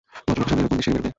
ভদ্রলোকদের 0.27 0.45
সামনে 0.49 0.61
এইরকম 0.61 0.77
বেশেই 0.79 0.93
বেরোবি? 0.95 1.09